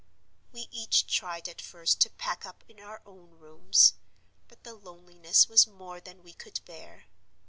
[0.51, 5.67] We each tried at first to pack up in our own rooms—but the loneliness was
[5.67, 7.05] more than we could bear.